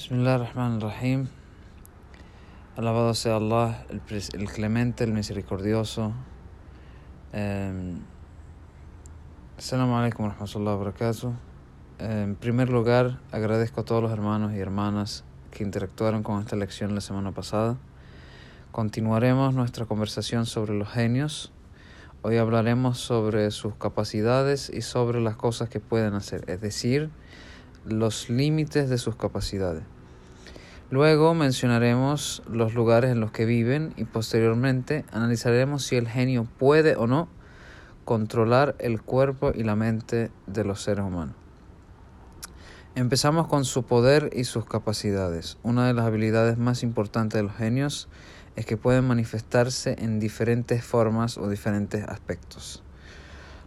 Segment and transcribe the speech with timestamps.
[0.00, 1.28] Bismillah ar-Rahman ar-Rahim.
[2.74, 4.00] Alabado sea Allah, el,
[4.32, 6.14] el, clemente, el misericordioso.
[7.34, 7.98] Eh,
[9.58, 11.34] Assalamu alaikum rahmatullahi wa barakatuh.
[11.98, 16.94] En primer lugar, agradezco a todos los hermanos y hermanas que interactuaron con esta lección
[16.94, 17.76] la semana pasada.
[18.72, 21.52] Continuaremos nuestra conversación sobre los genios.
[22.22, 27.10] Hoy hablaremos sobre sus capacidades y sobre las cosas que pueden hacer, es decir,
[27.84, 29.82] los límites de sus capacidades.
[30.90, 36.96] Luego mencionaremos los lugares en los que viven y posteriormente analizaremos si el genio puede
[36.96, 37.28] o no
[38.04, 41.36] controlar el cuerpo y la mente de los seres humanos.
[42.96, 45.58] Empezamos con su poder y sus capacidades.
[45.62, 48.08] Una de las habilidades más importantes de los genios
[48.56, 52.82] es que pueden manifestarse en diferentes formas o diferentes aspectos.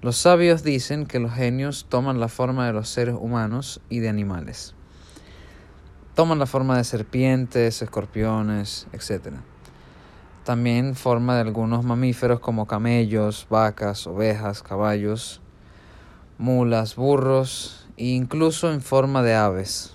[0.00, 4.08] Los sabios dicen que los genios toman la forma de los seres humanos y de
[4.08, 4.74] animales.
[6.14, 9.34] Toman la forma de serpientes, escorpiones, etc.
[10.44, 15.40] También forma de algunos mamíferos como camellos, vacas, ovejas, caballos,
[16.38, 19.94] mulas, burros e incluso en forma de aves.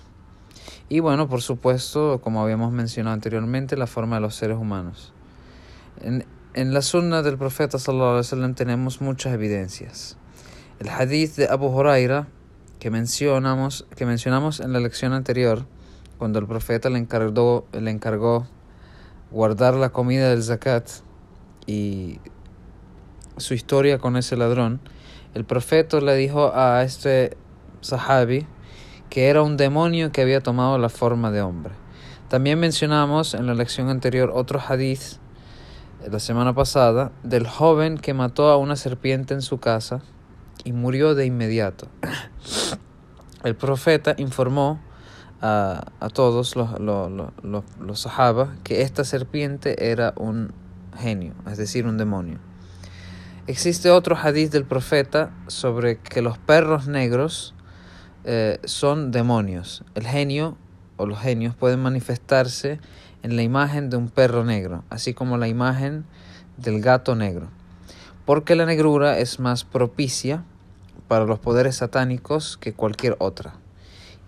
[0.90, 5.14] Y bueno, por supuesto, como habíamos mencionado anteriormente, la forma de los seres humanos.
[6.54, 10.16] En la sunna del profeta sallallahu tenemos muchas evidencias.
[10.78, 12.28] El hadith de Abu Huraira
[12.78, 15.66] que mencionamos, que mencionamos en la lección anterior,
[16.16, 18.46] cuando el profeta le encargó, le encargó
[19.32, 20.88] guardar la comida del zakat
[21.66, 22.20] y
[23.36, 24.80] su historia con ese ladrón,
[25.34, 27.36] el profeta le dijo a este
[27.80, 28.46] sahabi
[29.10, 31.74] que era un demonio que había tomado la forma de hombre.
[32.28, 35.23] También mencionamos en la lección anterior otro hadith
[36.10, 40.02] la semana pasada del joven que mató a una serpiente en su casa
[40.64, 41.88] y murió de inmediato.
[43.44, 44.80] El profeta informó
[45.40, 47.10] a, a todos los, los,
[47.42, 48.08] los, los
[48.62, 50.52] que esta serpiente era un
[50.96, 52.38] genio, es decir, un demonio.
[53.46, 57.54] Existe otro hadith del profeta sobre que los perros negros
[58.24, 59.84] eh, son demonios.
[59.94, 60.56] El genio
[60.96, 62.80] o los genios pueden manifestarse
[63.24, 66.04] en la imagen de un perro negro, así como la imagen
[66.58, 67.48] del gato negro,
[68.26, 70.44] porque la negrura es más propicia
[71.08, 73.54] para los poderes satánicos que cualquier otra,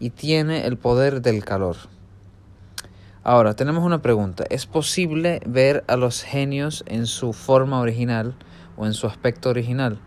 [0.01, 1.77] y tiene el poder del calor.
[3.23, 4.45] Ahora, tenemos una pregunta.
[4.49, 8.35] ¿Es posible ver a los genios en su forma original
[8.79, 9.99] o en su aspecto original?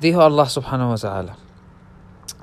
[0.00, 1.36] Dijo Allah subhanahu wa ta'ala.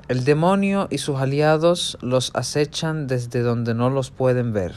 [0.08, 4.74] El demonio y sus aliados los acechan desde donde no los pueden ver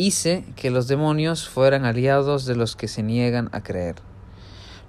[0.00, 3.96] hice que los demonios fueran aliados de los que se niegan a creer.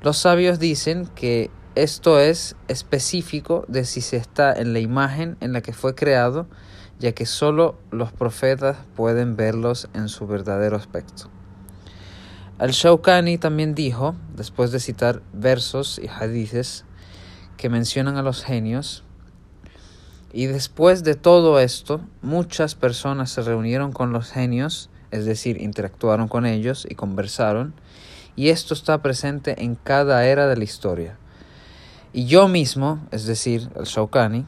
[0.02, 5.54] Los sabios dicen que esto es específico de si se está en la imagen en
[5.54, 6.48] la que fue creado,
[7.00, 11.30] ya que solo los profetas pueden verlos en su verdadero aspecto.
[12.58, 16.86] Al-Shawkani también dijo, después de citar versos y hadices
[17.58, 19.04] que mencionan a los genios,
[20.32, 26.28] y después de todo esto, muchas personas se reunieron con los genios, es decir, interactuaron
[26.28, 27.74] con ellos y conversaron,
[28.36, 31.18] y esto está presente en cada era de la historia.
[32.14, 34.46] Y yo mismo, es decir, el Shaukani,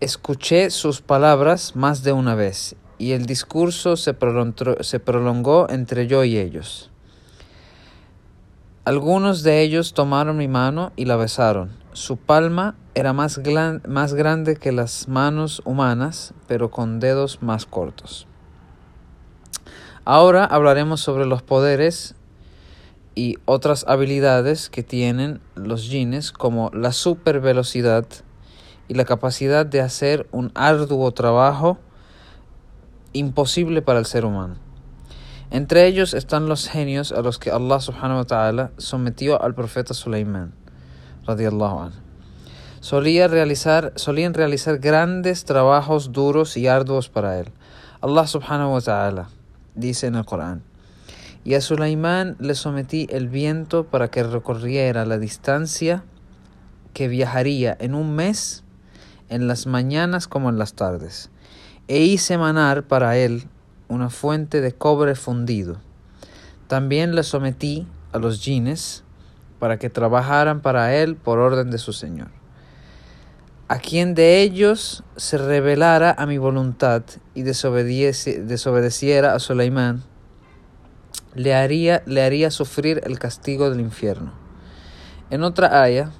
[0.00, 6.38] escuché sus palabras más de una vez, y el discurso se prolongó, entre yo y
[6.38, 6.90] ellos.
[8.84, 11.70] Algunos de ellos tomaron mi mano y la besaron.
[11.94, 18.26] Su palma era más grande que las manos humanas, pero con dedos más cortos.
[20.06, 22.14] Ahora hablaremos sobre los poderes
[23.14, 28.04] y otras habilidades que tienen los jeans como la supervelocidad
[28.86, 31.78] y la capacidad de hacer un arduo trabajo
[33.14, 34.56] imposible para el ser humano.
[35.50, 39.94] Entre ellos están los genios a los que Allah subhanahu wa ta'ala sometió al profeta
[39.94, 40.52] Sulaimán
[41.26, 41.96] radiallahu anhu.
[42.80, 47.48] Solía realizar, solían realizar grandes trabajos duros y arduos para él.
[48.02, 49.28] Allah subhanahu wa ta'ala
[49.74, 50.62] dice en el Corán.
[51.44, 56.04] Y a Sulaimán le sometí el viento para que recorriera la distancia
[56.94, 58.64] que viajaría en un mes,
[59.28, 61.30] en las mañanas como en las tardes.
[61.86, 63.44] E hice manar para él
[63.88, 65.76] una fuente de cobre fundido.
[66.66, 69.04] También le sometí a los jines
[69.58, 72.28] para que trabajaran para él por orden de su Señor.
[73.66, 77.02] A quien de ellos se rebelara a mi voluntad
[77.34, 80.02] y desobedeciera a Sulaimán,
[81.34, 84.34] le haría, le haría sufrir el castigo del infierno.
[85.30, 86.12] En otra ayah,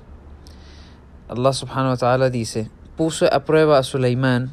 [1.29, 4.51] Allah subhanahu wa ta'ala dice, puse a prueba a Sulaimán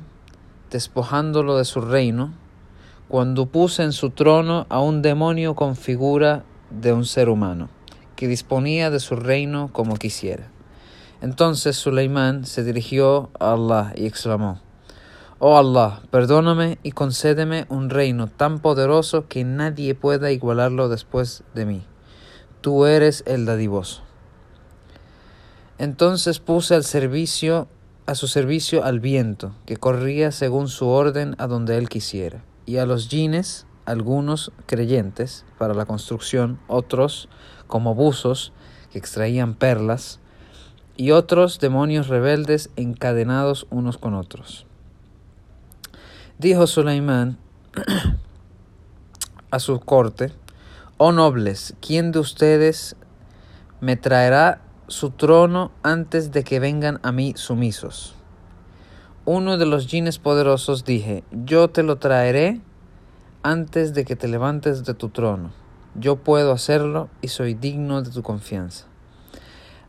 [0.70, 2.34] despojándolo de su reino,
[3.08, 7.70] cuando puse en su trono a un demonio con figura de un ser humano,
[8.18, 10.51] que disponía de su reino como quisiera.
[11.22, 14.60] Entonces Suleimán se dirigió a Allah y exclamó,
[15.40, 21.66] Oh Allah, perdóname y concédeme un reino tan poderoso que nadie pueda igualarlo después de
[21.66, 21.84] mí.
[22.62, 24.04] Tú eres el dadivoso.
[25.80, 27.68] Entonces puse al servicio
[28.06, 32.78] a su servicio al viento, que corría según su orden a donde él quisiera, y
[32.78, 37.30] a los jines, algunos creyentes para la construcción, otros
[37.68, 38.54] como buzos
[38.92, 40.20] que extraían perlas,
[40.98, 44.66] y otros demonios rebeldes encadenados unos con otros.
[46.38, 47.38] Dijo Suleimán
[49.52, 50.32] a su corte,
[50.98, 52.96] Oh nobles, ¿quién de ustedes
[53.80, 58.16] me traerá su trono antes de que vengan a mí sumisos?
[59.26, 62.62] Uno de los jines poderosos dije, Yo te lo traeré
[63.44, 65.52] antes de que te levantes de tu trono.
[65.96, 68.91] Yo puedo hacerlo y soy digno de tu confianza.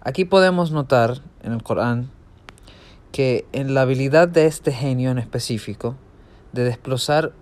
[0.05, 2.11] Aquí podemos notar en el Corán
[3.13, 5.95] que en la habilidad de este genio en específico
[6.51, 7.33] de desplazar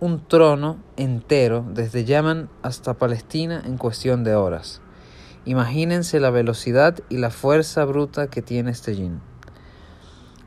[0.00, 4.80] un trono entero desde Yemen hasta Palestina en cuestión de horas.
[5.44, 9.20] Imagínense la velocidad y la fuerza bruta que tiene este jin.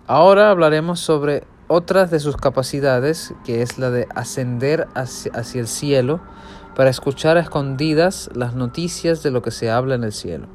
[0.07, 5.67] Ahora hablaremos sobre otras de sus capacidades, que es la de ascender hacia, hacia el
[5.67, 6.19] cielo
[6.75, 10.47] para escuchar a escondidas las noticias de lo que se habla en el cielo.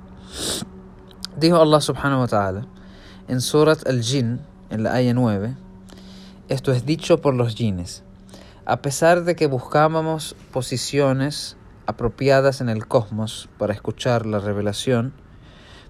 [1.36, 2.66] Dijo Allah subhanahu wa ta'ala
[3.26, 4.40] en Surat al-Jin,
[4.70, 5.56] en la aya 9,
[6.48, 8.04] esto es dicho por los jines.
[8.66, 15.12] A pesar de que buscábamos posiciones apropiadas en el cosmos para escuchar la revelación,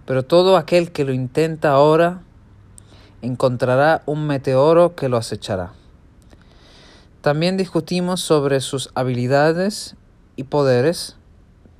[0.06, 2.22] pero todo aquel que lo intenta ahora
[3.20, 5.72] encontrará un meteoro que lo acechará.
[7.20, 9.96] También discutimos sobre sus habilidades
[10.36, 11.16] y poderes.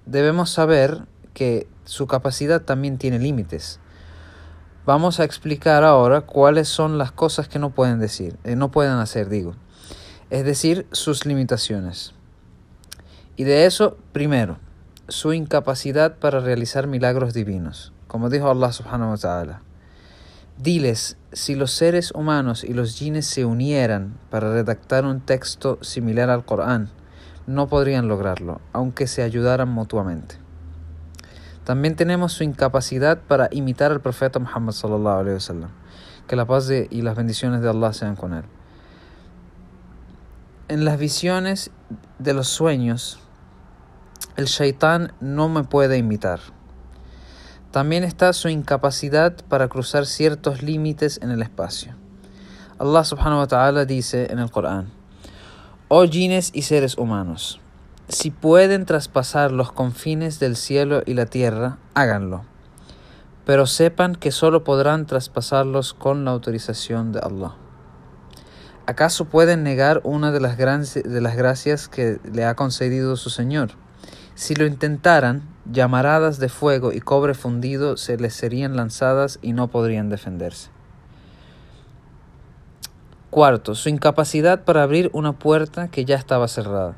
[0.05, 3.81] Debemos saber que su capacidad también tiene límites.
[4.87, 8.93] Vamos a explicar ahora cuáles son las cosas que no pueden decir, eh, no pueden
[8.95, 9.55] hacer, digo.
[10.31, 12.15] Es decir, sus limitaciones.
[13.37, 14.59] Y de eso, primero,
[15.09, 17.93] su incapacidad para realizar milagros divinos.
[18.07, 19.63] Como dijo Allah subhanahu wa ta'ala.
[20.57, 26.31] Diles, si los seres humanos y los jines se unieran para redactar un texto similar
[26.31, 26.91] al Corán,
[27.47, 30.44] no podrían lograrlo, aunque se ayudaran mutuamente.
[31.65, 35.71] También tenemos su incapacidad para imitar al profeta Muhammad sallallahu alaihi wasallam.
[36.29, 38.45] Que la paz y las bendiciones de Allah sean con él.
[40.69, 41.71] En las visiones
[42.19, 43.19] de los sueños,
[44.37, 46.41] el shaitán no me puede imitar.
[47.71, 51.95] También está su incapacidad para cruzar ciertos límites en el espacio.
[52.79, 54.91] Allah subhanahu wa ta'ala dice en el Corán,
[55.89, 57.61] Oh jines y seres humanos,
[58.09, 62.45] si pueden traspasar los confines del cielo y la tierra, háganlo.
[63.47, 67.55] Pero sepan que solo podrán traspasarlos con la autorización de Allah.
[68.87, 73.71] ¿Acaso pueden negar una de las, de las gracias que le ha concedido su Señor?
[74.35, 79.69] Si lo intentaran, llamaradas de fuego y cobre fundido se les serían lanzadas y no
[79.69, 80.69] podrían defenderse.
[83.31, 86.97] Cuarto, su incapacidad para abrir una puerta que ya estaba cerrada.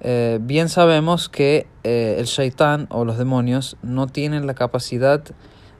[0.00, 5.22] Eh, bien sabemos que eh, el shaitán o los demonios no tienen la capacidad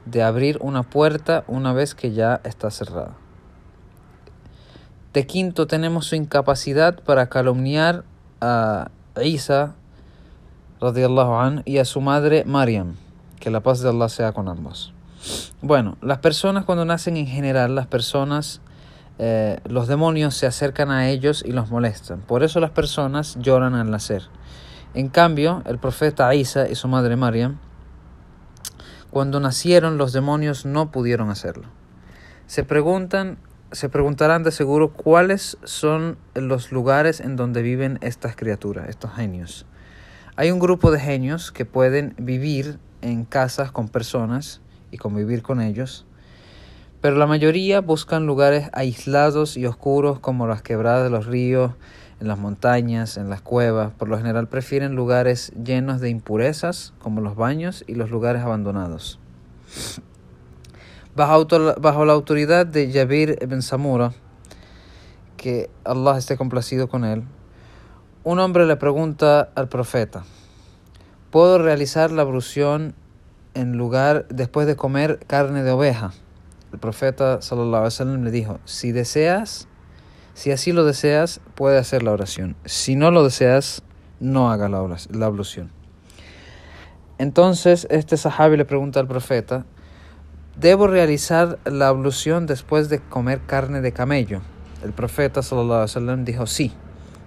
[0.05, 3.15] de abrir una puerta una vez que ya está cerrada.
[5.13, 8.03] De quinto tenemos su incapacidad para calumniar
[8.41, 9.75] a Isa
[10.81, 12.95] an, y a su madre Mariam,
[13.39, 14.93] que la paz de Allah sea con ambos.
[15.61, 18.61] Bueno, las personas cuando nacen en general, las personas
[19.21, 22.21] eh, los demonios se acercan a ellos y los molestan.
[22.21, 24.23] Por eso las personas lloran al nacer.
[24.93, 27.59] En cambio, el profeta Isa y su madre Mariam,
[29.11, 31.67] cuando nacieron los demonios no pudieron hacerlo.
[32.47, 33.37] Se preguntan,
[33.73, 39.65] se preguntarán de seguro cuáles son los lugares en donde viven estas criaturas, estos genios.
[40.37, 44.61] Hay un grupo de genios que pueden vivir en casas con personas
[44.91, 46.05] y convivir con ellos
[47.01, 51.71] pero la mayoría buscan lugares aislados y oscuros como las quebradas de los ríos,
[52.19, 53.93] en las montañas, en las cuevas.
[53.93, 59.19] Por lo general prefieren lugares llenos de impurezas como los baños y los lugares abandonados.
[61.15, 64.13] Bajo, la autoridad de Jabir ibn Samura,
[65.37, 67.23] que Allah esté complacido con él,
[68.23, 70.23] un hombre le pregunta al profeta,
[71.31, 72.93] ¿puedo realizar la ablución
[73.53, 76.11] en lugar después de comer carne de oveja?
[76.71, 79.67] El profeta sallallahu alaihi le dijo, si deseas,
[80.33, 82.55] Si así lo deseas, puede hacer la oración.
[82.63, 83.83] Si no lo deseas,
[84.21, 84.79] no haga la,
[85.11, 85.69] la ablución.
[87.17, 89.65] Entonces este sahabi le pregunta al profeta,
[90.57, 94.39] ¿debo realizar la ablución después de comer carne de camello?
[94.81, 96.71] El profeta sallallahu alaihi dijo, sí,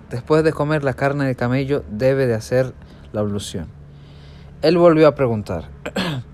[0.08, 2.72] después de comer la carne de camello debe de hacer
[3.12, 3.66] la ablución.
[4.62, 5.68] Él volvió a preguntar,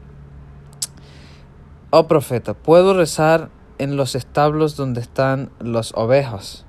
[1.90, 6.64] oh profeta, ¿puedo rezar en los establos donde están los ovejas?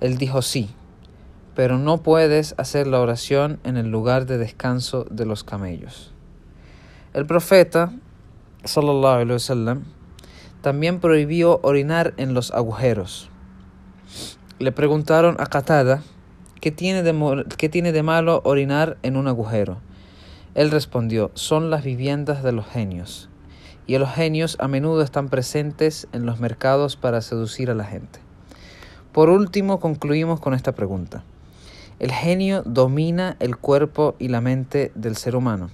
[0.00, 0.70] Él dijo, sí,
[1.54, 6.12] pero no puedes hacer la oración en el lugar de descanso de los camellos.
[7.14, 7.92] El profeta,
[8.64, 9.84] sallallahu alaihi wasallam,
[10.60, 13.30] también prohibió orinar en los agujeros.
[14.58, 16.02] Le preguntaron a Qatada,
[16.60, 19.78] ¿qué tiene, de, ¿qué tiene de malo orinar en un agujero?
[20.54, 23.30] Él respondió, son las viviendas de los genios,
[23.86, 28.20] y los genios a menudo están presentes en los mercados para seducir a la gente.
[29.12, 31.24] Por último, concluimos con esta pregunta.
[31.98, 35.70] El genio domina el cuerpo y la mente del ser humano.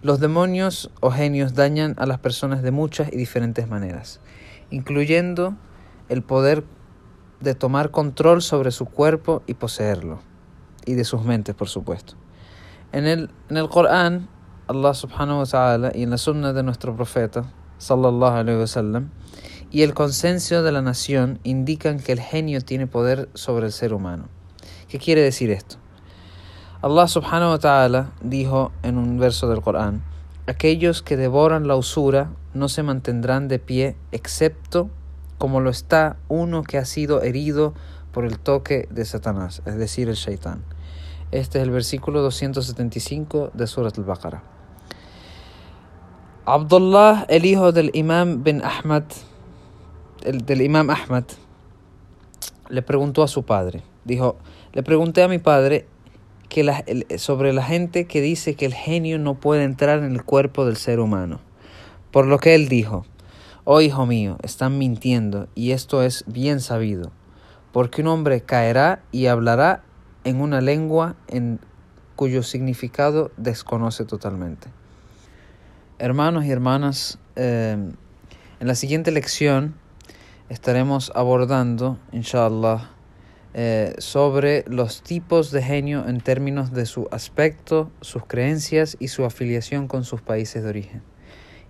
[0.00, 4.20] Los demonios o genios dañan a las personas de muchas y diferentes maneras,
[4.70, 5.56] incluyendo
[6.08, 6.64] el poder
[7.40, 10.20] de tomar control sobre su cuerpo y poseerlo,
[10.86, 12.14] y de sus mentes, por supuesto.
[12.92, 14.28] En el, en el Corán,
[14.66, 17.44] Allah subhanahu wa ta'ala y en la sunna de nuestro profeta,
[17.76, 19.10] sallallahu alayhi wa sallam,
[19.70, 23.92] y el consenso de la nación indican que el genio tiene poder sobre el ser
[23.92, 24.24] humano.
[24.88, 25.76] ¿Qué quiere decir esto?
[26.80, 30.02] Allah subhanahu wa ta'ala dijo en un verso del Corán,
[30.46, 34.88] aquellos que devoran la usura no se mantendrán de pie excepto
[35.36, 37.74] como lo está uno que ha sido herido
[38.12, 40.64] por el toque de Satanás, es decir, el Shaitán.
[41.32, 44.53] Este es el versículo 275 de Surat al-Baqarah.
[46.46, 49.04] Abdullah, el hijo del imam bin Ahmad,
[50.24, 51.24] el, del imam Ahmad,
[52.68, 54.36] le preguntó a su padre, dijo,
[54.74, 55.86] le pregunté a mi padre
[56.50, 60.66] que sobre la gente que dice que el genio no puede entrar en el cuerpo
[60.66, 61.40] del ser humano.
[62.10, 63.06] Por lo que él dijo,
[63.64, 67.10] oh hijo mío, están mintiendo y esto es bien sabido,
[67.72, 69.82] porque un hombre caerá y hablará
[70.24, 71.58] en una lengua en
[72.16, 74.73] cuyo significado desconoce totalmente.
[76.00, 77.76] Hermanos y hermanas, eh,
[78.58, 79.76] en la siguiente lección
[80.48, 82.90] estaremos abordando, inshallah,
[83.54, 89.24] eh, sobre los tipos de genio en términos de su aspecto, sus creencias y su
[89.24, 91.02] afiliación con sus países de origen.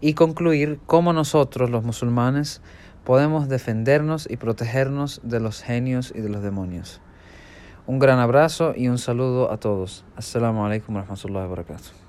[0.00, 2.62] Y concluir cómo nosotros, los musulmanes,
[3.04, 7.02] podemos defendernos y protegernos de los genios y de los demonios.
[7.86, 10.06] Un gran abrazo y un saludo a todos.
[10.16, 12.03] Assalamu alaikum wa rahmatullahi wa barakatuh.